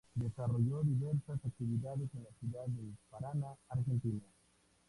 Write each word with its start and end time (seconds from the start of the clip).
Desarrolló 0.15 0.81
diversas 0.81 1.45
actividades 1.45 2.09
en 2.15 2.23
la 2.23 2.31
ciudad 2.39 2.65
de 2.65 2.91
Paraná, 3.11 3.55
Argentina. 3.69 4.23